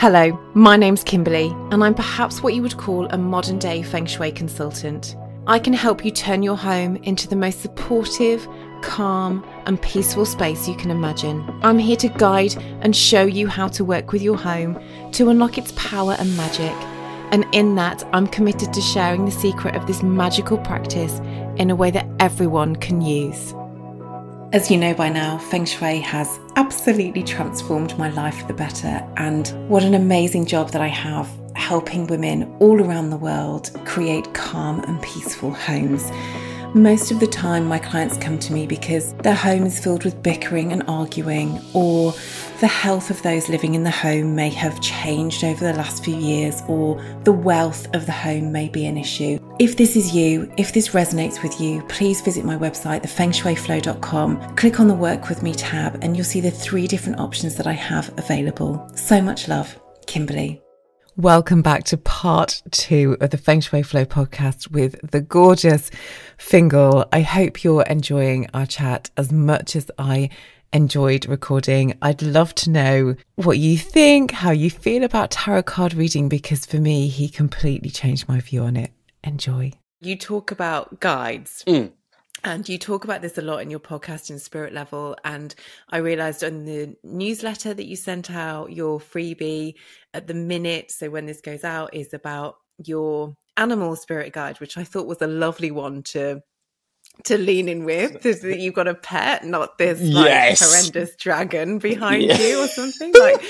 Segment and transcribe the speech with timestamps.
[0.00, 4.06] Hello, my name's Kimberly, and I'm perhaps what you would call a modern day feng
[4.06, 5.14] shui consultant.
[5.46, 8.48] I can help you turn your home into the most supportive,
[8.80, 11.46] calm, and peaceful space you can imagine.
[11.62, 14.82] I'm here to guide and show you how to work with your home
[15.12, 16.72] to unlock its power and magic.
[17.30, 21.18] And in that, I'm committed to sharing the secret of this magical practice
[21.58, 23.52] in a way that everyone can use.
[24.52, 29.00] As you know by now, Feng Shui has absolutely transformed my life for the better,
[29.16, 34.34] and what an amazing job that I have helping women all around the world create
[34.34, 36.10] calm and peaceful homes.
[36.74, 40.22] Most of the time, my clients come to me because their home is filled with
[40.22, 42.14] bickering and arguing, or
[42.60, 46.14] the health of those living in the home may have changed over the last few
[46.14, 49.40] years, or the wealth of the home may be an issue.
[49.58, 54.78] If this is you, if this resonates with you, please visit my website, thefengshuiflow.com, click
[54.78, 57.72] on the Work With Me tab, and you'll see the three different options that I
[57.72, 58.88] have available.
[58.94, 59.76] So much love,
[60.06, 60.62] Kimberly.
[61.16, 65.90] Welcome back to part two of the Feng Shui Flow podcast with the gorgeous
[66.38, 67.08] Fiongal.
[67.12, 70.30] I hope you're enjoying our chat as much as I
[70.72, 71.98] enjoyed recording.
[72.00, 76.64] I'd love to know what you think, how you feel about tarot card reading, because
[76.64, 78.92] for me, he completely changed my view on it.
[79.24, 79.72] Enjoy.
[80.00, 81.64] You talk about guides.
[81.66, 81.92] Mm.
[82.44, 85.16] And you talk about this a lot in your podcast in Spirit Level.
[85.24, 85.54] And
[85.90, 89.74] I realized on the newsletter that you sent out, your freebie
[90.14, 94.78] at the minute, so when this goes out, is about your animal spirit guide, which
[94.78, 96.40] I thought was a lovely one to
[97.24, 100.60] to lean in with is that you've got a pet, not this like Yes.
[100.60, 102.38] horrendous dragon behind Yeah.
[102.38, 103.12] you or something.
[103.12, 103.42] Like,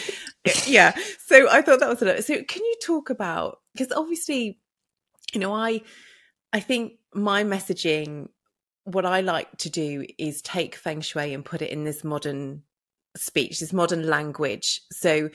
[0.67, 0.97] yeah.
[1.27, 2.25] So I thought that was a lot.
[2.25, 4.59] So can you talk about because obviously,
[5.33, 5.83] you know, I
[6.53, 8.29] I think my messaging,
[8.84, 12.62] what I like to do is take feng shui and put it in this modern
[13.17, 14.83] speech, this modern language.
[14.91, 15.31] So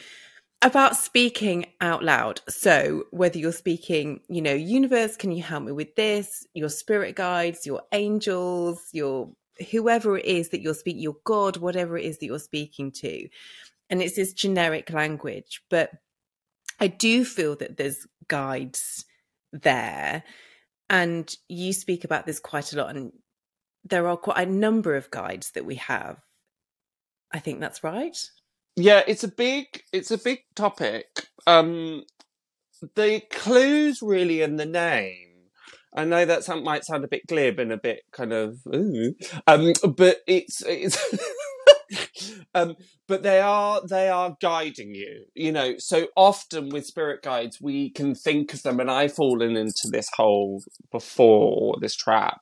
[0.62, 2.42] about speaking out loud.
[2.50, 6.46] So whether you're speaking, you know, universe, can you help me with this?
[6.54, 9.32] Your spirit guides, your angels, your
[9.72, 13.28] whoever it is that you're speaking, your God, whatever it is that you're speaking to.
[13.90, 15.62] And it's this generic language.
[15.70, 15.92] But
[16.80, 19.06] I do feel that there's guides
[19.54, 20.24] there.
[20.90, 22.96] And you speak about this quite a lot.
[22.96, 23.12] And
[23.86, 26.18] there are quite a number of guides that we have.
[27.32, 28.18] I think that's right.
[28.76, 31.28] Yeah, it's a big it's a big topic.
[31.48, 32.04] Um
[32.96, 35.22] the clues really in the name.
[35.96, 39.14] I know that might sound a bit glib and a bit kind of ooh,
[39.48, 40.98] um but it's it's
[42.56, 42.76] um
[43.08, 47.90] but they are they are guiding you you know so often with spirit guides we
[47.90, 52.42] can think of them and i've fallen into this hole before this trap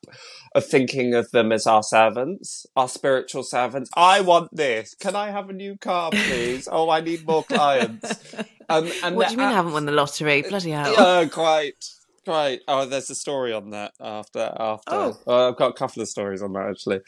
[0.56, 3.90] of thinking of them as our servants our spiritual servants.
[3.96, 4.96] I want this.
[4.96, 6.68] Can i have a new car please?
[6.72, 8.24] Oh i need more clients.
[8.70, 10.42] Um and what do you mean they're I haven't won the lottery?
[10.42, 10.94] Bloody hell.
[10.94, 11.84] yeah, quite,
[12.24, 12.62] quite.
[12.68, 14.54] Oh, there's a story on that after.
[14.58, 15.18] After Oh.
[15.28, 17.02] Uh, I've got a couple of stories on that actually.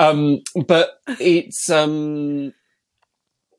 [0.00, 2.52] Um, but it's um,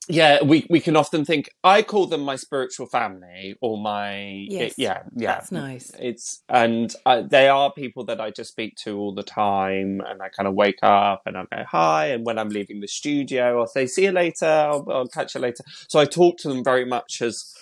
[0.10, 0.42] yeah.
[0.44, 5.04] We we can often think I call them my spiritual family or my Yes, yeah
[5.16, 5.34] yeah.
[5.34, 5.92] That's nice.
[6.00, 6.96] It's and
[7.30, 10.54] they are people that I just speak to all the time, and I kind of
[10.56, 14.06] wake up and I go hi, and when I'm leaving the studio, I'll say see
[14.06, 15.64] you later, I'll, I'll catch you later.
[15.88, 17.54] So I talk to them very much as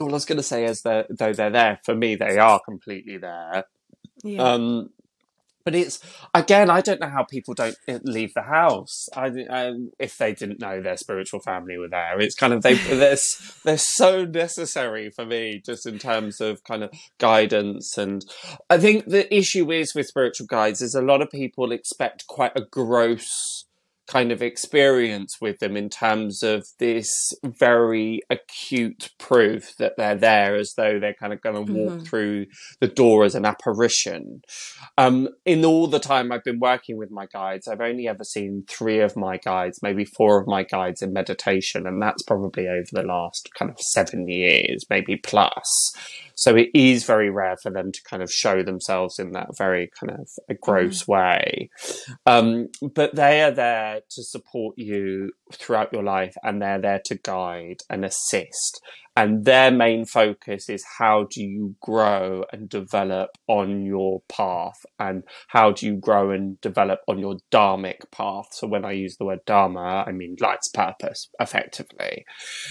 [0.00, 2.60] all I was going to say is that though they're there for me, they are
[2.60, 3.64] completely there.
[4.22, 4.42] Yeah.
[4.42, 4.90] Um,
[5.68, 6.00] but it's
[6.32, 9.06] again, I don't know how people don't uh, leave the house.
[9.14, 12.74] I, um, if they didn't know their spiritual family were there, it's kind of they
[12.88, 13.18] they're
[13.64, 17.98] they're so necessary for me, just in terms of kind of guidance.
[17.98, 18.24] And
[18.70, 22.52] I think the issue is with spiritual guides is a lot of people expect quite
[22.56, 23.66] a gross
[24.08, 30.56] kind of experience with them in terms of this very acute proof that they're there
[30.56, 32.06] as though they're kind of going to walk Mhm.
[32.06, 32.46] through
[32.80, 34.42] the door as an apparition.
[34.96, 38.64] Um, in all the time I've been working with my guides, I've only ever seen
[38.68, 42.88] three of my guides, maybe four of my guides in meditation, and that's probably over
[42.92, 45.92] the last kind of seven years, maybe plus.
[46.34, 49.90] So it is very rare for them to kind of show themselves in that very
[49.98, 51.68] kind of a gross way.
[52.26, 57.14] Um, but they are there to support you throughout your life and they're there to
[57.16, 58.80] guide and assist.
[59.18, 65.24] And their main focus is how do you grow and develop on your path and
[65.48, 68.50] how do you grow and develop on your dharmic path.
[68.52, 72.24] So when I use the word dharma, I mean life's purpose effectively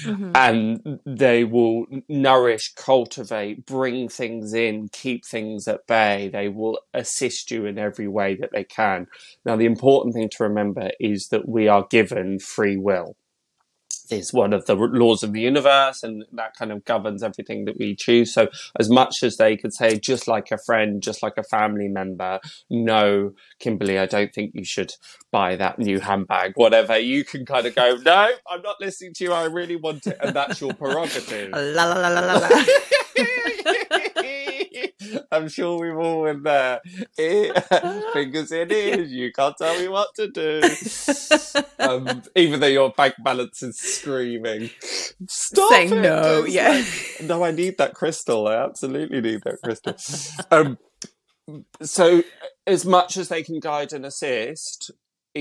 [0.05, 0.31] Mhm.
[0.35, 6.29] and they will nourish, cultivate, bring things in, keep things at bay.
[6.31, 9.07] They will assist you in every way that they can.
[9.43, 13.17] Now, the important thing to remember is that we are given free will.
[14.11, 17.77] Is one of the laws of the universe and that kind of governs everything that
[17.77, 18.33] we choose.
[18.33, 18.47] So
[18.79, 22.39] as much as they could say, just like a friend, just like a family member,
[22.69, 24.93] no, Kimberly, I don't think you should
[25.31, 26.97] buy that new handbag, whatever.
[26.97, 29.33] You can kind of go, no, I'm not listening to you.
[29.33, 30.17] I really want it.
[30.21, 31.51] And that's your prerogative.
[31.51, 32.63] la la la la la la.
[35.37, 36.81] I'm sure we've all been there.
[38.13, 40.61] Fingers in ears, you can't tell me what to do.
[41.79, 44.71] Um, even though your bank balance is screaming,
[45.29, 46.01] stop Saying it.
[46.01, 46.69] no, It's yeah.
[46.69, 48.47] like, no, I need that crystal.
[48.47, 49.95] I absolutely need that crystal.
[50.51, 50.77] Um,
[51.81, 52.23] so,
[52.65, 54.91] as much as they can guide and assist,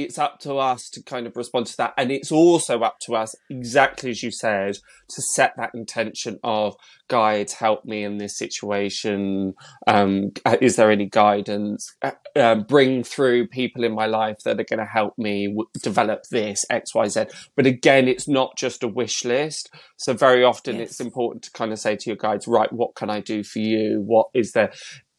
[0.03, 1.95] it's up to us to kind of respond to that.
[1.97, 4.77] And it's also up to us, exactly as you said,
[5.09, 6.77] to set that intention of
[7.09, 9.55] guides, help me in this situation.
[9.87, 11.95] Um, is there any guidance?
[12.03, 15.69] Uh, um, bring through people in my life that are going to help me w-
[15.83, 17.25] develop this X, Y, Z.
[17.55, 19.71] But again, it's not just a wish list.
[19.97, 20.91] So very often Yes.
[20.91, 23.61] it's important to kind of say to your guides, right, what can I do for
[23.61, 24.03] you?
[24.05, 24.73] What is there?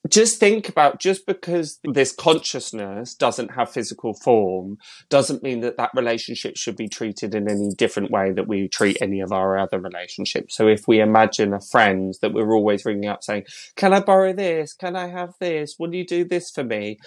[0.10, 4.78] Just think about just because this consciousness doesn't have physical form
[5.10, 8.98] doesn't mean that that relationship should be treated in any different way that we treat
[9.02, 10.56] any of our other relationships.
[10.56, 13.46] So if we imagine a friend that we're always ringing up saying,
[13.76, 14.74] can I borrow this?
[14.74, 15.76] Can I have this?
[15.80, 17.00] Will you do this for me?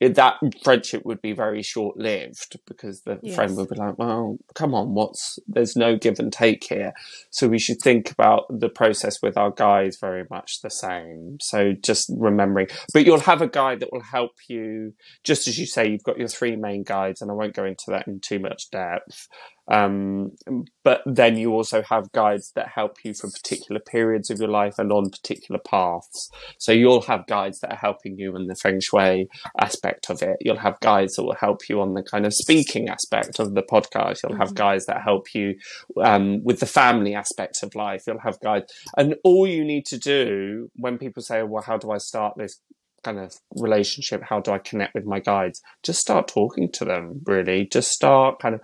[0.00, 3.34] That friendship would be very short lived because the Yes.
[3.34, 6.92] friend would be like, well, come on, what's, there's no give and take here.
[7.30, 11.38] So we should think about the process with our guys very much the same.
[11.40, 12.10] So just
[12.48, 14.94] remembering, but you'll have a guide that will help you.
[15.24, 17.84] Just as you say, you've got your three main guides, and I won't go into
[17.88, 19.28] that in too much depth.
[19.70, 20.32] Um,
[20.82, 24.74] but then you also have guides that help you for particular periods of your life
[24.78, 26.30] and on particular paths.
[26.58, 29.28] So you'll have guides that are helping you in the feng shui
[29.60, 30.36] aspect of it.
[30.40, 33.62] You'll have guides that will help you on the kind of speaking aspect of the
[33.62, 34.22] podcast.
[34.22, 34.54] You'll have Mhm.
[34.56, 35.54] guides that help you
[36.02, 38.04] um, with the family aspects of life.
[38.06, 41.90] You'll have guides, and all you need to do when people say, "Well, how do
[41.90, 42.60] I start this?"
[43.04, 47.20] kind of relationship how do i connect with my guides just start talking to them
[47.26, 48.60] really just start kind of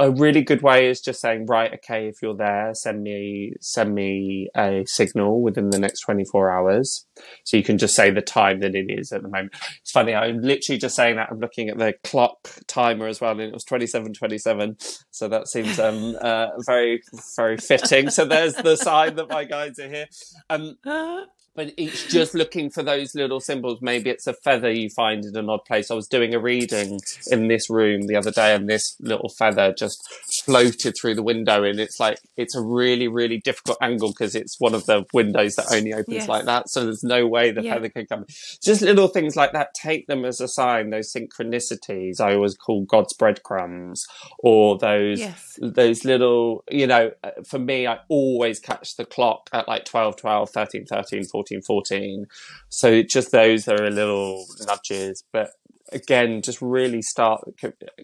[0.00, 3.94] a really good way is just saying right okay if you're there send me send
[3.94, 7.06] me a signal within the next 24 hours.
[7.44, 9.54] So you can just say the time that it is at the moment.
[9.80, 13.32] It's funny i'm literally just saying that i'm looking at the clock timer as well
[13.32, 14.76] and it was 2727
[15.10, 17.02] so that seems um uh, very
[17.36, 18.10] very fitting.
[18.10, 20.06] So there's the sign that my guides are here.
[20.50, 20.76] Um
[21.54, 23.78] but it's just looking for those little symbols.
[23.80, 25.90] Maybe it's a feather you find in an odd place.
[25.90, 26.98] I was doing a reading
[27.30, 30.02] in this room the other day, and this little feather just
[30.44, 31.62] floated through the window.
[31.64, 35.54] And it's like it's a really, really difficult angle because it's one of the windows
[35.56, 36.28] that only opens Yes.
[36.28, 36.68] like that.
[36.70, 37.74] So there's no way the Yeah.
[37.74, 38.26] feather can come.
[38.62, 39.74] Just little things like that.
[39.74, 40.90] Take them as a sign.
[40.90, 44.04] Those synchronicities I always call God's breadcrumbs,
[44.40, 45.58] or those Yes.
[45.60, 50.16] those little, you know, uh, for me, I always catch the clock at like 12,
[50.16, 52.26] 12, 13, 13, 14, 14.
[52.68, 55.24] So just those are a little nudges.
[55.32, 55.50] But
[55.92, 57.42] again, just really start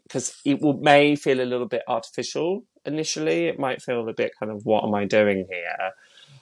[0.03, 3.47] because it will, may feel a little bit artificial initially.
[3.47, 5.93] It might feel a bit kind of, what am I doing here?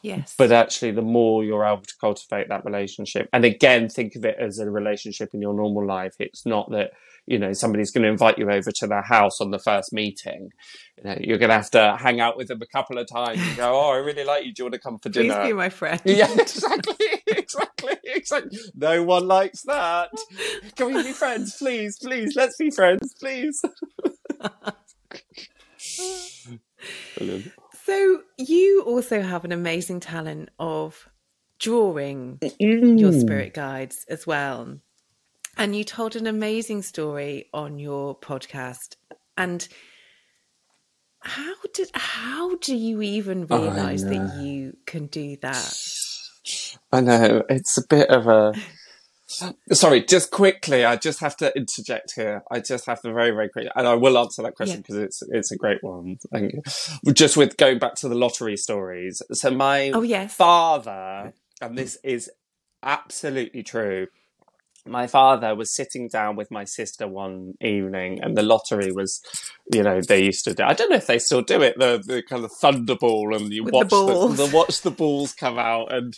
[0.02, 0.34] Yes.
[0.38, 4.36] But actually, the more you're able to cultivate that relationship, and again, think of it
[4.38, 6.14] as a relationship in your normal life.
[6.20, 6.92] It's not that
[7.28, 10.50] you know somebody's going to invite you over to their house on the first meeting.
[10.96, 13.40] You know, you're going to have to hang out with them a couple of times.
[13.40, 14.52] And go, oh, I really like you.
[14.52, 15.34] Do you want to come for dinner?
[15.36, 16.00] Please be my friend.
[16.04, 18.58] yeah, exactly, exactly, exactly.
[18.74, 20.10] No one likes that.
[20.76, 22.34] Can we be friends, please, please?
[22.34, 23.62] Let's be friends, please.
[27.84, 31.08] So you also have an amazing talent of
[31.58, 33.20] drawing your Mm.
[33.20, 34.78] spirit guides as well.
[35.58, 38.94] And you told an amazing story on your podcast.
[39.36, 39.66] And
[41.20, 45.74] how did how do you even realize that you can do that?
[46.92, 48.54] I know it's a bit of a.
[49.72, 52.42] Sorry, just quickly, I just have to interject here.
[52.50, 54.82] I just have to very, very quickly, and I will answer that question Yeah.
[54.86, 56.16] because it's it's a great one.
[56.32, 57.12] Thank you.
[57.12, 59.20] Just with going back to the lottery stories.
[59.32, 60.34] So my Oh yes.
[60.34, 61.76] father, and mm.
[61.76, 62.30] this is
[62.82, 64.06] absolutely true.
[64.88, 69.20] My father was sitting down with my sister one evening, and the lottery was,
[69.72, 70.62] you know, they used to do.
[70.64, 71.78] I don't know if they still do it.
[71.78, 74.36] The the kind of thunderball, and you With watch the, balls.
[74.36, 76.14] the watch the balls come out, and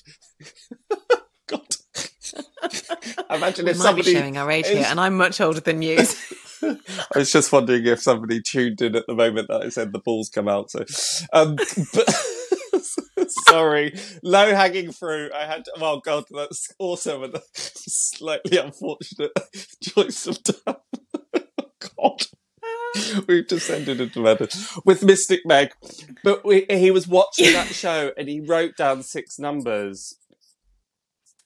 [1.47, 1.67] God,
[3.31, 4.13] imagine we if somebody.
[4.15, 6.05] showing our age here, is- and I'm much older than you.
[6.63, 6.77] I
[7.17, 10.29] was just wondering if somebody tuned in at the moment that I said the balls
[10.29, 10.71] come out.
[10.71, 10.85] So,
[11.33, 12.15] um, but
[13.49, 15.33] sorry, low hanging fruit.
[15.33, 15.65] I had.
[15.81, 19.33] well, God, that's awesome and slightly unfortunate
[19.83, 20.77] choice of term.
[21.97, 22.23] God.
[23.29, 25.71] We've descended into madness with Mystic Meg.
[26.25, 30.17] But we, he was watching that show and he wrote down six numbers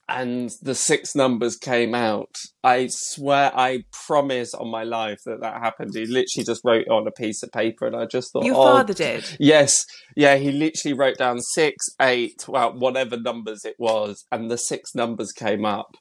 [0.07, 2.35] and the six numbers came out.
[2.63, 5.91] I swear, I promise on my life that that happened.
[5.93, 8.75] He literally just wrote on a piece of paper, and I just thought, Your oh,
[8.75, 9.25] father did?
[9.39, 9.85] Yes,
[10.15, 14.93] yeah, he literally wrote down six, eight, well, whatever numbers it was, and the six
[14.93, 15.97] numbers came up.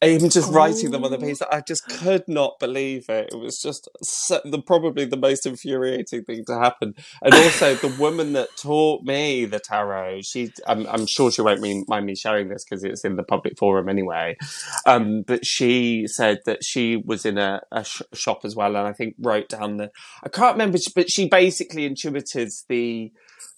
[0.00, 1.20] Even just writing them on the Oh.
[1.20, 3.30] piece, I just could not believe it.
[3.32, 6.94] It was just so, the, probably the most infuriating thing to happen.
[7.20, 11.60] And also, the woman that taught me the tarot, she, I'm, I'm sure she won't
[11.60, 14.36] mean, mind me sharing this because it's in the public forum anyway.
[14.86, 18.86] Um, but she said that she was in a, a sh- shop as well, and
[18.86, 19.90] I think wrote down the,
[20.22, 23.10] I can't remember, but she basically intuited the,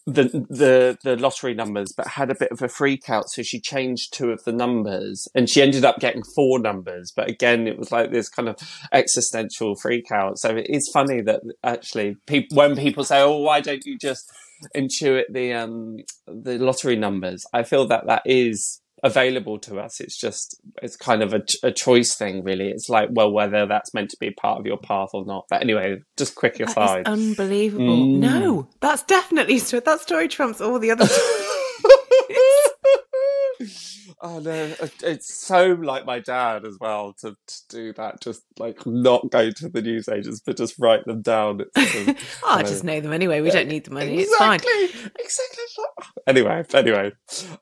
[0.06, 3.60] the the the lottery numbers, but had a bit of a freak out, so she
[3.60, 7.12] changed two of the numbers, and she ended up getting four numbers.
[7.14, 8.56] But again, it was like this kind of
[8.92, 10.38] existential freak out.
[10.38, 12.16] So it is funny that actually,
[12.52, 14.30] when people say, "Oh, why don't you just
[14.76, 20.00] intuit the um the lottery numbers?" I feel that that is available to us.
[20.00, 22.68] It's just it's kind of a, a choice thing, really.
[22.68, 25.46] It's like, well, whether that's meant to be part of your path or not.
[25.48, 27.06] But anyway, just quick That aside.
[27.06, 27.84] unbelievable.
[27.86, 28.18] Mm.
[28.18, 31.06] No, that's definitely that story trumps all the other.
[34.20, 38.20] oh no, it's so like my dad as well to, to do that.
[38.20, 41.62] Just like not go to the newsagents, but just write them down.
[41.76, 43.40] Of- I just know them anyway.
[43.40, 43.42] way.
[43.42, 44.18] We don't need the money.
[44.18, 44.60] It's fine.
[44.60, 45.64] exactly, exactly.
[46.26, 47.12] Anyway, anyway,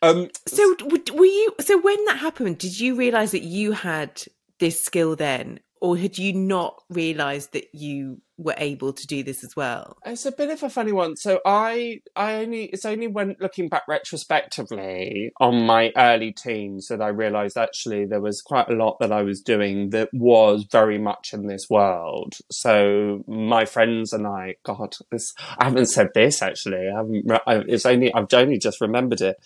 [0.02, 0.76] um, So
[1.14, 1.54] were you?
[1.60, 4.22] So when that happened, did you realize that you had
[4.58, 9.42] this skill then, or had you not realized that you were able to do this
[9.42, 9.96] as well?
[10.06, 11.16] It's a bit of a funny one.
[11.16, 17.02] So I, I only, it's only when looking back retrospectively on my early teens that
[17.02, 20.98] I realised actually there was quite a lot that I was doing that was very
[20.98, 22.34] much in this world.
[22.50, 26.88] So my friends and I, God, this, I haven't said this actually.
[26.88, 29.36] I haven't, it's only, I've only just remembered it.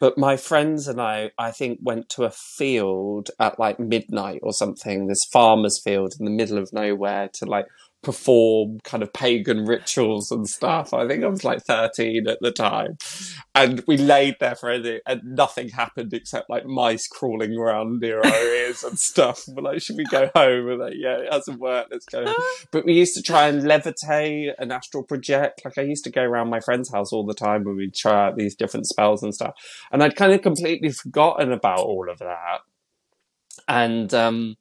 [0.00, 4.52] But my friends and I, I think, went to a field at like midnight or
[4.54, 7.66] something, this farmer's field in the middle of nowhere to like
[8.02, 10.94] perform kind of pagan rituals and stuff.
[10.94, 12.96] I think I was like 13 at the time.
[13.54, 18.20] And we laid there for anything and nothing happened except like mice crawling around near
[18.20, 18.26] our
[18.56, 19.44] ears and stuff.
[19.48, 20.64] We're like, should we go home?
[20.64, 21.92] We're like, yeah, it hasn't worked.
[21.92, 22.24] Let's go.
[22.24, 22.34] home.
[22.72, 25.62] But we used to try and levitate and astral project.
[25.64, 28.28] Like I used to go around my friend's house all the time when we'd try
[28.28, 29.54] out these different spells and stuff.
[29.92, 32.60] And I'd kind of completely forgotten about all of that.
[33.68, 34.56] And, um,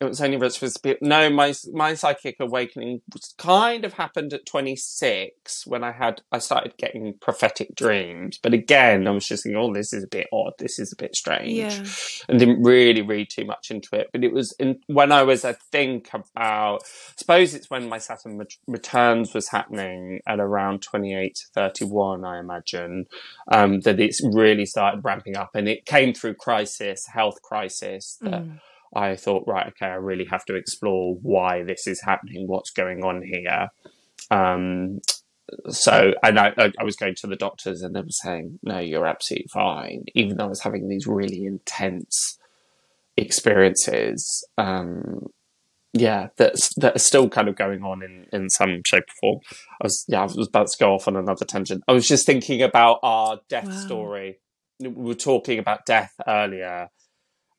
[0.00, 3.00] it was only Rich was no my my psychic awakening
[3.36, 8.38] kind of happened at 26 when I had I started getting prophetic dreams.
[8.40, 10.52] But again I was just thinking oh this is a bit odd.
[10.58, 11.52] This is a bit strange.
[11.52, 11.84] Yeah.
[12.28, 14.08] and didn't really read too much into it.
[14.12, 17.98] But it was in, when I was I think about I suppose it's when my
[17.98, 23.06] Saturn ret- returns was happening at around 28 to 31 I imagine
[23.50, 25.50] um, that it's really started ramping up.
[25.54, 28.60] And it came through crisis health crisis that Mm.
[28.94, 33.04] I thought, right, okay, I really have to explore why this is happening, what's going
[33.04, 33.68] on here.
[34.30, 35.00] Um,
[35.68, 38.78] so, and I, I, I was going to the doctors and they were saying, no,
[38.78, 42.38] you're absolutely fine, even though I was having these really intense
[43.16, 44.46] experiences.
[44.56, 45.26] Um,
[45.94, 49.40] yeah, that's that are still kind of going on in, in some shape or form.
[49.80, 51.82] I was yeah, I was about to go off on another tangent.
[51.88, 53.70] I was just thinking about our death Wow.
[53.72, 54.38] story.
[54.80, 56.90] We were talking about death earlier,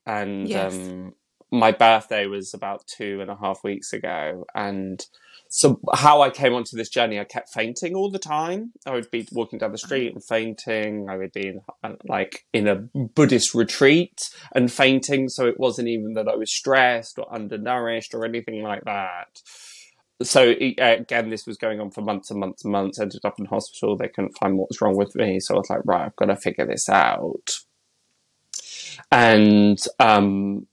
[0.06, 0.74] and Yes.
[0.76, 1.14] um,
[1.52, 5.06] my birthday was about two and a half weeks ago, and
[5.52, 8.72] so how I came onto this journey, I kept fainting all the time.
[8.86, 11.10] I would be walking down the street and fainting.
[11.10, 15.28] I would be in, uh, like in a Buddhist retreat and fainting.
[15.28, 19.42] So it wasn't even that I was stressed or undernourished or anything like that.
[20.22, 23.00] So e- again, this was going on for months and months and months.
[23.00, 23.98] I ended up in hospital.
[23.98, 25.40] They couldn't find what was wrong with me.
[25.40, 27.50] So I was like, right, I've got to figure this out.
[29.12, 30.68] And um,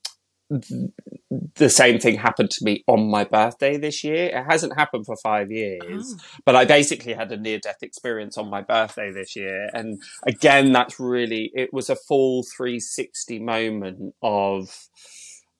[0.48, 4.26] the same thing happened to me on my birthday this year.
[4.26, 6.24] It hasn't happened for five years, Oh.
[6.44, 9.68] but I basically had a near death experience on my birthday this year.
[9.72, 14.88] And again, that's really, it was a full 360 moment of,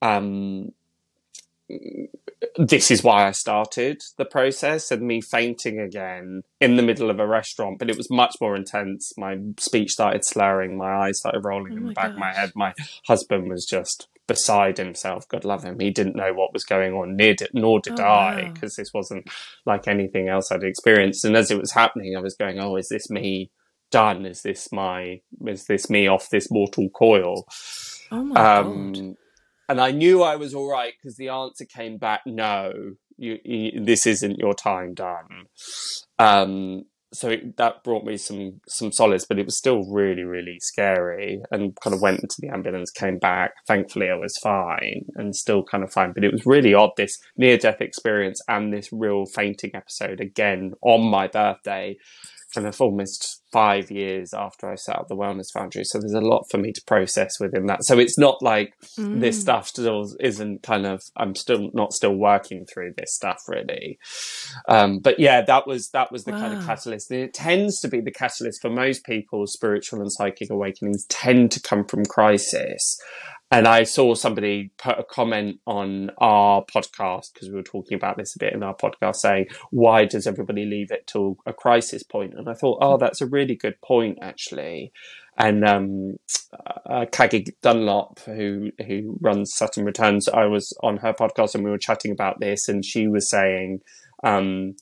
[0.03, 0.73] um,
[2.57, 7.19] this is why I started the process and me fainting again in the middle of
[7.19, 9.13] a restaurant, but it was much more intense.
[9.19, 12.53] My speech started slurring, my eyes started rolling Oh in the back of my head.
[12.55, 12.73] My
[13.09, 15.29] husband was just beside himself.
[15.29, 15.79] God love him.
[15.79, 18.53] He didn't know what was going on, near did, nor did Oh, I, wow.
[18.53, 19.29] because this wasn't
[19.65, 21.25] like anything else I'd experienced.
[21.25, 23.51] And as it was happening, I was going, "Oh, is this me
[23.91, 24.27] done?
[24.27, 25.21] Is this my?
[25.47, 27.47] Is this me off this mortal coil?"
[28.11, 28.67] Oh my god.
[28.67, 29.17] Um,
[29.69, 32.95] and I knew I was all right because the answer came back no.
[33.17, 35.47] you, you, this isn't your time done.
[36.19, 40.59] Um, so it, that brought me some some solace, but it was still really really
[40.61, 41.41] scary.
[41.51, 43.53] And kind of went into the ambulance, came back.
[43.67, 46.13] Thankfully, I was fine and still kind of fine.
[46.13, 50.73] But it was really odd this near death experience and this real fainting episode again
[50.83, 51.97] on my birthday
[52.57, 55.85] kind of almost five years after I set up the Wellness Foundry.
[55.85, 57.85] So there's a lot for me to process within that.
[57.85, 59.21] So it's not like mm.
[59.21, 63.99] this stuff still isn't kind of, I'm still not still working through this stuff really.
[64.69, 66.41] Um, but yeah, that was, that was the wow.
[66.41, 67.11] kind of catalyst.
[67.11, 71.51] And it tends to be the catalyst for most people, spiritual and psychic awakenings tend
[71.53, 72.99] to come from crisis.
[73.53, 78.17] And I saw somebody put a comment on our podcast because we were talking about
[78.17, 82.03] this a bit in our podcast saying, why does everybody leave it till a crisis
[82.03, 82.35] point?
[82.35, 84.93] And I thought, oh, that's a really good point, actually.
[85.39, 86.17] And um,
[86.87, 91.71] uh, Kagi Dunlop, who who runs Saturn Returns, I was on her podcast and we
[91.71, 93.81] were chatting about this, and she was saying,
[94.25, 94.77] um,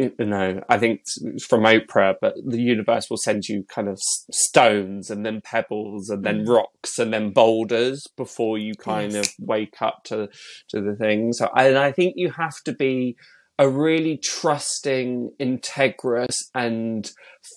[0.00, 1.02] you know, I think
[1.46, 6.24] from Oprah, but the universe will send you kind of stones and then pebbles and
[6.24, 6.48] then mm.
[6.48, 9.28] rocks and then boulders before you kind yes.
[9.28, 10.28] of wake up to
[10.68, 11.38] to the things.
[11.38, 13.16] So, and I think you have to be
[13.58, 17.10] a really trusting, integrous, and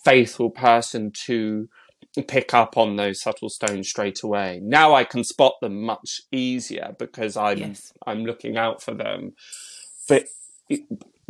[0.04, 1.70] faithful person to
[2.28, 4.60] pick up on those subtle stones straight away.
[4.62, 7.94] Now I can spot them much easier because I'm yes.
[8.06, 9.34] I'm looking out for them.
[10.08, 10.26] But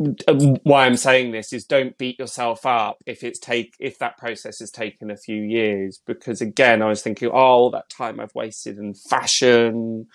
[0.00, 4.18] Uh, why I'm saying this is don't beat yourself up if it's take if that
[4.18, 8.34] process has taken a few years because again I was thinking oh that time I've
[8.34, 10.06] wasted in fashion.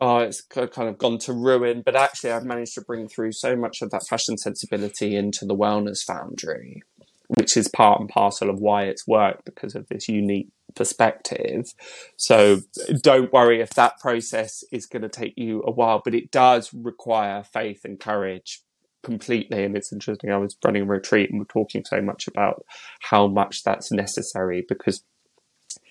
[0.00, 1.82] Oh it's kind of gone to ruin.
[1.84, 5.54] But actually I've managed to bring through so much of that fashion sensibility into the
[5.56, 6.82] wellness foundry
[7.28, 11.72] which is part and parcel of why it's worked because of this unique perspective.
[12.16, 12.60] So
[13.00, 16.74] don't worry if that process is going to take you a while, but it does
[16.74, 18.60] require faith and courage
[19.02, 19.64] completely.
[19.64, 20.30] And it's interesting.
[20.30, 22.64] I was running a retreat and we're talking so much about
[23.00, 25.04] how much that's necessary because,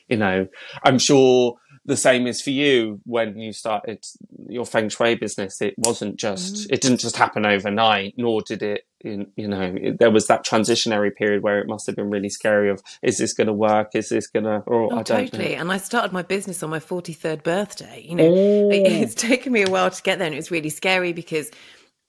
[0.08, 0.48] you know,
[0.84, 4.06] I'm sure the same is for you when you started
[4.47, 5.62] your feng shui business.
[5.62, 6.74] It wasn't just, mm-hmm.
[6.74, 10.45] it didn't just happen overnight, nor did it, in, you know, it, there was that
[10.45, 13.95] transitionary period where it must have been really scary of, is this going to work?
[13.95, 15.56] Is this going to, or oh, I don't totally.
[15.56, 15.62] Know.
[15.62, 18.06] And I started my business on my 43rd birthday.
[18.08, 18.69] You know, oh.
[18.69, 21.50] it, it's taken me a while to get there and it was really scary because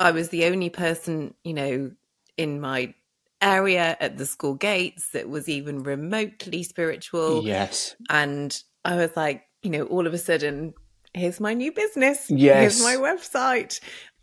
[0.02, 1.92] I was the only person, you know,
[2.36, 2.92] in my
[3.40, 7.44] area at the school gates that was even remotely spiritual.
[7.44, 7.94] Yes.
[8.10, 10.74] And I was like, you know, all of a sudden,
[11.14, 12.28] here's my new business.
[12.28, 12.80] Yes.
[12.80, 13.78] Here's my website.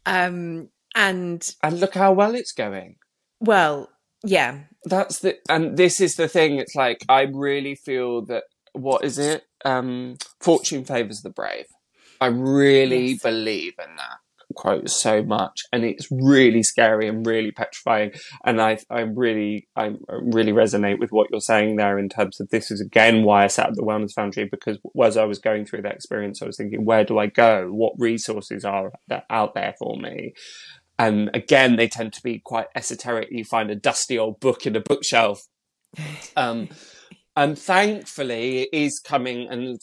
[0.06, 2.98] Um, and and look how well it's going.
[3.40, 3.90] Well,
[4.22, 4.60] yeah.
[4.84, 6.58] That's the and this is the thing.
[6.58, 9.44] It's like I really feel that what is it?
[9.64, 11.68] Um, fortune favors the brave.
[12.20, 13.22] I really yes.
[13.22, 14.19] believe in that
[14.56, 18.12] quote so much and it's really scary and really petrifying.
[18.44, 22.50] And i i really i really resonate with what you're saying there in terms of
[22.50, 25.66] this is again why i set up the wellness foundry because as i was going
[25.66, 27.68] through that experience i was thinking where do i go?
[27.72, 28.92] What resources are
[29.30, 30.34] out there for me?
[30.98, 33.30] And again they tend to be quite esoteric.
[33.32, 35.42] You find a dusty old book in a bookshelf.
[36.36, 36.70] Um
[37.36, 39.82] and thankfully it is coming and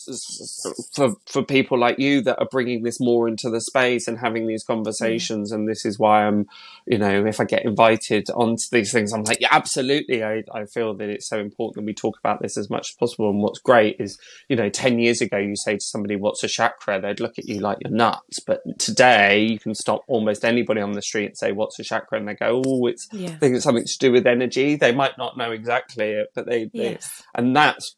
[0.94, 4.46] for for people like you that are bringing this more into the space and having
[4.46, 5.52] these conversations.
[5.52, 5.54] Mm.
[5.54, 6.46] and this is why i'm
[6.86, 10.22] you know if i get invited onto these things i'm like yeah absolutely.
[10.22, 12.96] I i feel that it's so important that we talk about this as much as
[12.96, 13.30] possible.
[13.30, 16.48] And what's great is you know 10 years ago you say to somebody what's a
[16.48, 17.00] chakra?
[17.00, 18.40] they'd look at you like you're nuts.
[18.40, 22.18] But today you can stop almost anybody on the street and say what's a chakra?
[22.18, 23.30] and they go oh it's yeah.
[23.30, 24.76] I think it's something to do with energy.
[24.76, 27.22] They might not know exactly it but they, they yes.
[27.36, 27.96] And that's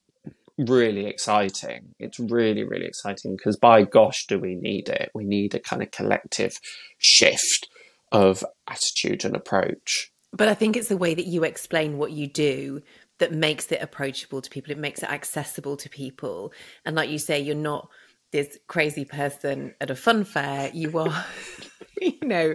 [0.59, 1.95] really exciting.
[1.99, 5.11] It's really, really exciting because by gosh, do we need it?
[5.15, 6.59] We need a kind of collective
[6.99, 7.69] shift
[8.13, 10.11] of attitude and approach.
[10.33, 12.83] But I think it's the way that you explain what you do
[13.19, 14.73] that makes it approachable to people.
[14.73, 16.53] It makes it accessible to people.
[16.85, 17.89] And like you say, you're not
[18.31, 20.71] this crazy person at a fun fair.
[20.75, 21.25] You are,
[22.01, 22.55] you know,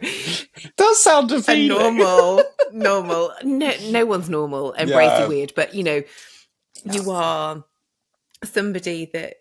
[0.78, 3.34] does sound a normal, normal.
[3.44, 4.74] No, no one's normal.
[4.74, 5.28] Embrace yeah.
[5.28, 6.04] weird, but you know,
[6.84, 7.64] you are
[8.44, 9.36] somebody that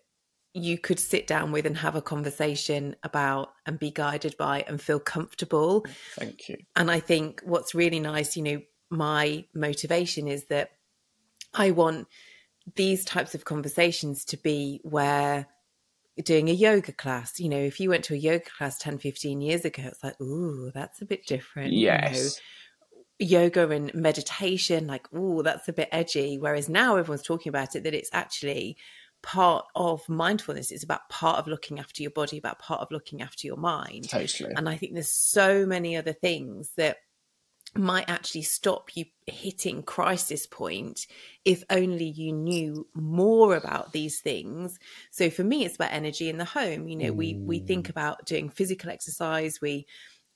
[0.55, 4.81] you could sit down with and have a conversation about and be guided by and
[4.81, 5.87] feel comfortable.
[6.15, 6.57] Thank you.
[6.77, 10.73] And I think what's really nice, you know, my motivation is that
[11.55, 12.07] I want
[12.77, 15.47] these types of conversations to be where
[16.23, 19.41] doing a yoga class, you know, if you went to a yoga class 10, 15
[19.41, 21.73] years ago, it's like, ooh, that's a bit different.
[21.73, 22.15] Yes.
[22.15, 22.31] You know?
[23.19, 26.39] Yoga and meditation, like, oh, that's a bit edgy.
[26.39, 28.77] Whereas now everyone's talking about it that it's actually
[29.23, 30.71] part of mindfulness.
[30.71, 34.09] It's about part of looking after your body, about part of looking after your mind.
[34.09, 34.53] Totally.
[34.57, 36.99] And I think there's so many other things that
[37.75, 41.07] might actually stop you hitting crisis point
[41.45, 44.79] if only you knew more about these things
[45.11, 47.17] so for me it's about energy in the home you know mm.
[47.17, 47.91] we we think mm.
[47.91, 49.87] about doing physical exercise we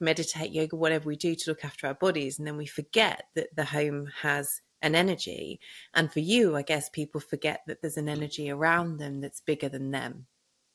[0.01, 3.55] meditate yoga whatever we do to look after our bodies and then we forget that
[3.57, 5.61] the home has an energy.
[5.95, 9.69] And for you, I guess people forget that there's an energy around them that's bigger
[9.69, 10.27] than them.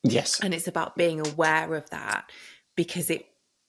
[0.02, 0.40] Yes.
[0.40, 2.30] And it's about being aware of that
[2.76, 3.26] because it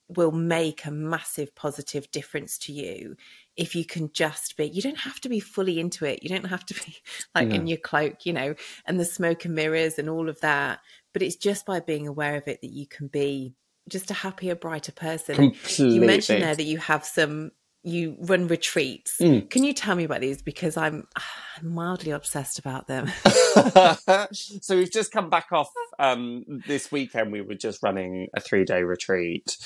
[0.09, 3.15] will make a massive positive difference to you
[3.55, 6.49] if you can just be you don't have to be fully into it you don't
[6.49, 6.97] have to be
[7.35, 7.55] like no.
[7.55, 8.53] in your cloak you know
[8.85, 10.79] and the smoke and mirrors and all of that
[11.13, 13.55] but it's just by being aware of it that you can be
[13.89, 15.95] just a happier brighter person Completely.
[15.95, 17.51] you mentioned there that you have some
[17.83, 19.17] you run retreats.
[19.21, 19.49] Mm.
[19.49, 20.41] Can you tell me about these?
[20.41, 21.05] Because I'm,
[21.57, 23.07] I'm mildly obsessed about them.
[24.31, 25.69] so we've just come back off
[25.99, 27.31] um, this weekend.
[27.31, 29.57] We were just running a three day retreat,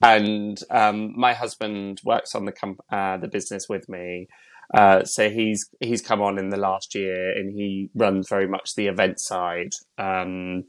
[0.00, 4.28] and um, my husband works on the com- uh, the business with me.
[4.72, 8.74] Uh, so he's he's come on in the last year, and he runs very much
[8.74, 9.74] the event side.
[9.98, 10.64] Um,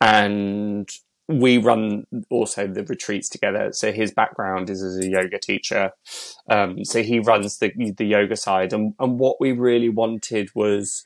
[0.00, 0.88] and
[1.40, 3.70] we run also the retreats together.
[3.72, 5.92] So his background is as a yoga teacher.
[6.48, 11.04] Um, so he runs the the yoga side, and and what we really wanted was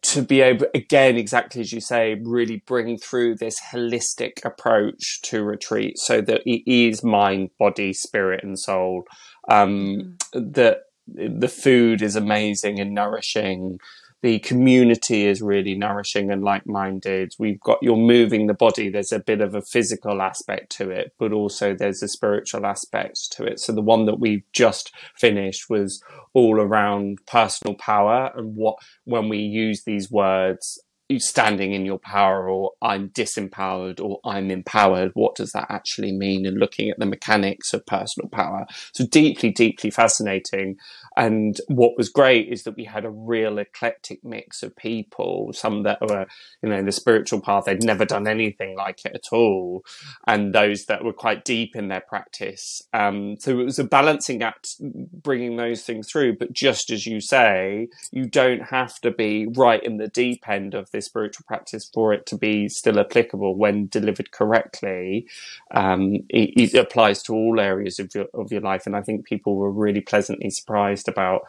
[0.00, 5.44] to be able again exactly as you say really bring through this holistic approach to
[5.44, 9.04] retreat so that it is mind body spirit and soul
[9.50, 10.50] um, mm-hmm.
[10.52, 10.78] that
[11.14, 13.78] the food is amazing and nourishing
[14.22, 17.34] the community is really nourishing and like-minded.
[17.38, 18.88] We've got you're moving the body.
[18.88, 23.32] There's a bit of a physical aspect to it, but also there's a spiritual aspect
[23.32, 23.58] to it.
[23.58, 26.02] So the one that we just finished was
[26.34, 30.80] all around personal power and what when we use these words
[31.18, 35.12] standing in your power or I'm disempowered or I'm empowered.
[35.14, 36.46] What does that actually mean?
[36.46, 38.66] And looking at the mechanics of personal power.
[38.92, 40.76] So deeply, deeply fascinating.
[41.16, 45.82] And what was great is that we had a real eclectic mix of people, some
[45.82, 46.26] that were,
[46.62, 49.84] you know, in the spiritual path, they'd never done anything like it at all.
[50.26, 52.82] And those that were quite deep in their practice.
[52.92, 56.38] Um, so it was a balancing act bringing those things through.
[56.38, 60.74] But just as you say, you don't have to be right in the deep end
[60.74, 65.26] of this spiritual practice for it to be still applicable when delivered correctly.
[65.72, 68.86] Um, it, it, applies to all areas of your, of your life.
[68.86, 71.42] And I think people were really pleasantly surprised about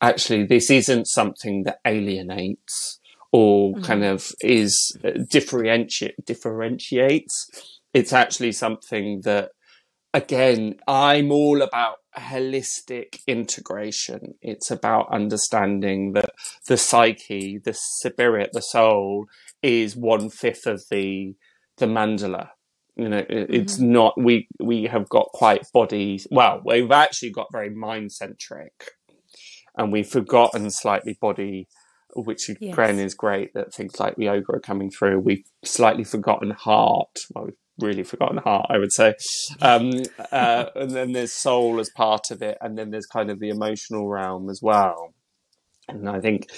[0.00, 3.00] actually, this isn't something that alienates
[3.32, 3.82] or mm-hmm.
[3.82, 7.80] kind of is uh, differentiate, differentiates.
[7.92, 9.50] It's actually something that
[10.14, 14.34] again, I'm all about holistic integration.
[14.42, 16.30] It's about understanding that
[16.66, 19.26] the psyche, the spirit, the soul
[19.62, 21.34] is one fifth of the
[21.78, 22.50] the mandala.
[22.96, 23.92] You know, it's mm-hmm.
[23.92, 26.20] not we we have got quite body.
[26.30, 28.90] Well, we've actually got very mind centric,
[29.76, 31.68] and we've forgotten slightly body.
[32.16, 32.72] Which yes.
[32.72, 35.20] again is great that things like yoga are coming through.
[35.20, 37.18] We've slightly forgotten heart.
[37.34, 39.14] Well, we've really forgotten heart, I would say.
[39.60, 39.90] Um,
[40.32, 43.50] uh, and then there's soul as part of it, and then there's kind of the
[43.50, 45.14] emotional realm as well.
[45.88, 46.50] And I think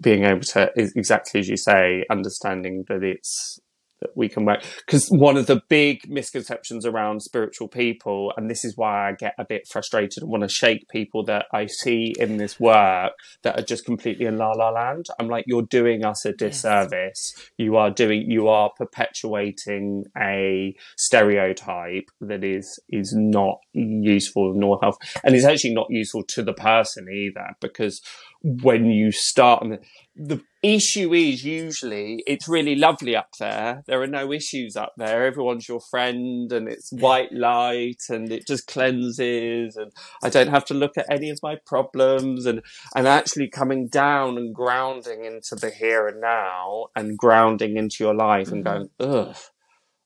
[0.00, 3.58] being able to, exactly as you say, understanding that it's
[4.00, 4.62] that we can work.
[4.86, 9.34] Because one of the big misconceptions around spiritual people, and this is why I get
[9.38, 13.58] a bit frustrated and want to shake people that I see in this work that
[13.58, 15.06] are just completely in la la land.
[15.18, 17.32] I'm like, you're doing us a disservice.
[17.36, 17.50] Yes.
[17.58, 24.96] You are doing, you are perpetuating a stereotype that is is not useful nor health,
[25.24, 28.00] and it's actually not useful to the person either because
[28.42, 29.78] when you start and
[30.14, 33.82] the issue is usually it's really lovely up there.
[33.86, 35.24] There are no issues up there.
[35.24, 40.64] Everyone's your friend and it's white light and it just cleanses and i don't have
[40.66, 42.46] to look at any of my problems.
[42.46, 42.62] And
[42.94, 48.14] and actually coming down and grounding into the here and now and grounding into your
[48.14, 49.30] life and going mm-hmm.
[49.30, 49.36] ugh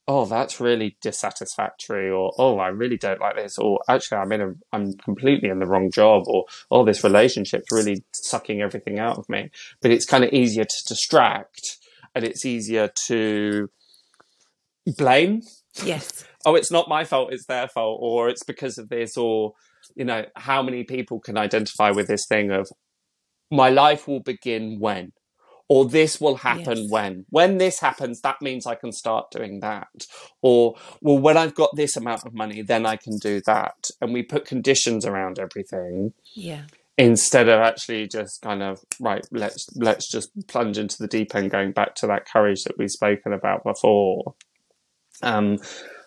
[0.08, 4.40] oh, that's really dissatisfactory, or oh, I really don't like this, or actually, I'm in
[4.40, 9.18] a, I'm completely in the wrong job, or oh, this relationship's really sucking everything out
[9.18, 9.50] of me.
[9.80, 11.78] But it's kind of easier to distract,
[12.14, 13.70] and it's easier to
[14.96, 15.42] blame.
[15.84, 16.24] Yes.
[16.44, 19.54] oh, it's not my fault; it's their fault, or it's because of this, or
[19.94, 22.68] you know, how many people can identify with this thing of
[23.50, 25.12] my life will begin when
[25.68, 26.90] or this will happen yes.
[26.90, 27.26] when?
[27.30, 30.06] When this happens that means i can start doing that.
[30.40, 33.90] Or well when i've got this amount of money then i can do that.
[34.00, 36.62] And we put conditions around everything yeah.
[36.98, 41.50] instead of actually just kind of right let's let's just plunge into the deep end
[41.50, 44.34] going back to that courage that we've spoken about before.
[45.22, 45.58] Um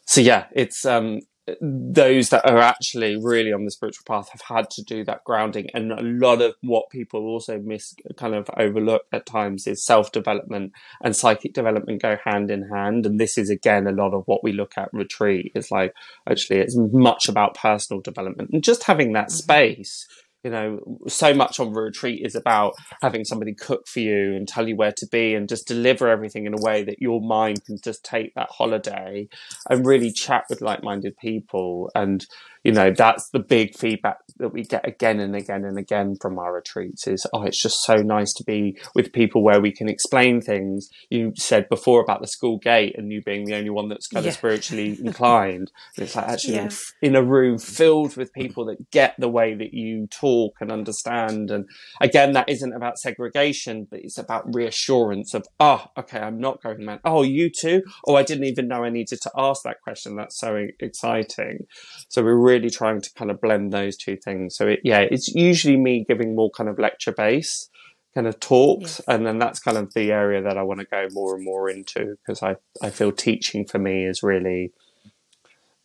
[0.06, 1.22] so yeah it's um
[1.62, 5.70] those that are actually really on the spiritual path have had to do that grounding.
[5.74, 10.74] And a lot of what people also miss kind of overlook at times is self-development
[11.04, 13.06] and psychic development go hand in hand.
[13.06, 15.52] And this is again a lot of what we look at retreat.
[15.56, 15.94] It's like
[16.30, 19.36] actually it's much about personal development and just having that mm-hmm.
[19.36, 20.08] space
[20.46, 24.70] you know, so much on retreat is about having somebody cook for you and tell
[24.70, 27.78] you where to be and just deliver everything in a way that your mind can
[27.84, 29.28] just take that holiday
[29.72, 31.90] and really chat with like minded people.
[31.96, 32.24] And
[32.65, 36.39] you know, that's the big feedback that we get again and again and again from
[36.39, 39.88] our retreats is, oh, it's just so nice to be with people where we can
[39.88, 40.89] explain things.
[41.12, 44.25] You said before about the school gate and you being the only one that's kind
[44.25, 44.30] yeah.
[44.30, 45.71] of spiritually inclined.
[45.95, 46.69] It's like actually yeah.
[47.04, 51.51] in a room filled with people that get the way that you talk and understand.
[51.51, 51.69] And
[52.01, 56.84] again, that isn't about segregation, but it's about reassurance of, oh, okay, I'm not going
[56.84, 57.01] mad.
[57.06, 57.84] Oh, you too?
[58.08, 60.15] Oh, I didn't even know I needed to ask that question.
[60.15, 61.67] That's so exciting.
[62.10, 64.56] So we're really really trying to kind of blend those two things.
[64.56, 67.70] So it, yeah, it's usually me giving more kind of lecture base
[68.13, 69.02] kind of talks, yes.
[69.08, 71.70] and then that's kind of the area that I want to go more and more
[71.70, 74.72] into because I I feel teaching for me is really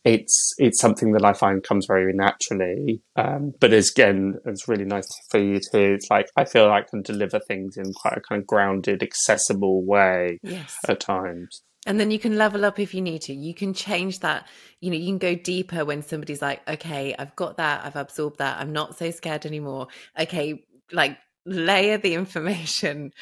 [0.03, 3.01] it's it's something that I find comes very naturally.
[3.15, 6.27] Um, but again, it's really nice for you to like.
[6.35, 10.39] I feel like I can deliver things in quite a kind of grounded, accessible way
[10.41, 10.75] yes.
[10.87, 11.61] at times.
[11.87, 13.33] And then you can level up if you need to.
[13.33, 14.47] You can change that.
[14.81, 17.83] You know, you can go deeper when somebody's like, okay, I've got that.
[17.83, 18.59] I've absorbed that.
[18.59, 19.87] I'm not so scared anymore.
[20.19, 23.13] Okay, like layer the information.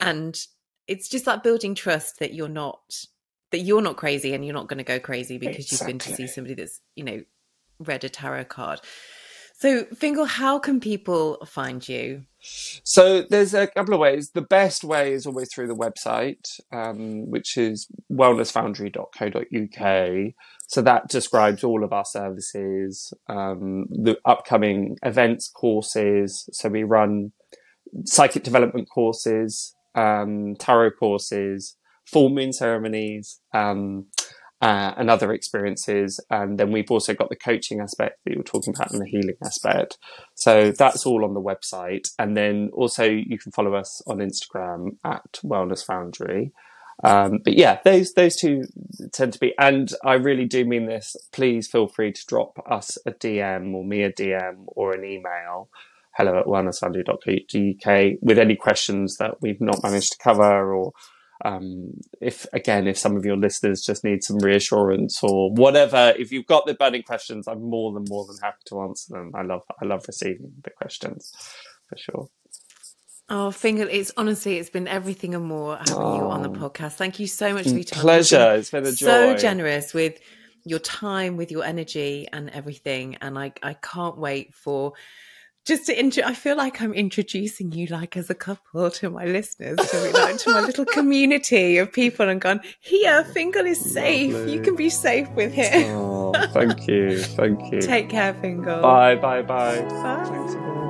[0.00, 0.38] And
[0.86, 2.80] it's just like building trust that you're not,
[3.50, 5.92] that you're not crazy and you're not going to go crazy because exactly.
[5.92, 7.22] you've been to see somebody that's, you know,
[7.78, 8.80] read a tarot card.
[9.60, 12.22] So, Fiongal, how can people find you?
[12.84, 14.30] So, there's a couple of ways.
[14.30, 20.32] The best way is always through the website, um, which is wellnessfoundry.co.uk.
[20.68, 26.48] So, that describes all of our services, um, the upcoming events, courses.
[26.52, 27.32] So, we run
[28.04, 31.74] psychic development courses, um, tarot courses,
[32.06, 33.40] full moon ceremonies.
[34.60, 36.18] Uh, and other experiences.
[36.30, 39.06] And then we've also got the coaching aspect that you were talking about and the
[39.06, 39.98] healing aspect.
[40.34, 42.08] So that's all on the website.
[42.18, 46.50] And then also you can follow us on Instagram at Wellness Foundry.
[47.04, 48.64] Um, but yeah, those those two
[49.12, 51.14] tend to be, and I really do mean this.
[51.32, 55.68] Please feel free to drop us a DM or me a DM or an email.
[56.16, 60.92] Hello at wellnessfoundry.co.uk with any questions that we've not managed to cover or
[61.44, 66.32] um, if again, if some of your listeners just need some reassurance or whatever, if
[66.32, 69.32] you've got the burning questions, I'm more than more than happy to answer them.
[69.34, 71.32] I love I love receiving the questions
[71.88, 72.28] for sure.
[73.30, 76.52] Oh, Fiongal, it's honestly, it's been everything and more having oh, you on the oh.
[76.70, 76.94] podcast.
[76.94, 78.00] Thank you so much for your time.
[78.00, 78.54] Pleasure.
[78.54, 79.06] It's been a joy.
[79.06, 80.18] So generous with
[80.64, 83.16] your time, with your energy and everything.
[83.20, 84.94] And I, I can't wait for
[85.68, 89.26] just to intro, I feel like I'm introducing you like as a couple to my
[89.26, 94.32] listeners, to, like, to my little community of people and gone, here, Fiongal is safe.
[94.32, 94.54] Lovely.
[94.54, 95.94] You can be safe with him.
[95.94, 97.18] Oh, thank you.
[97.18, 97.80] Thank you.
[97.82, 98.80] Take care, Fiongal.
[98.80, 99.82] Bye, bye, bye.
[99.82, 100.87] Bye.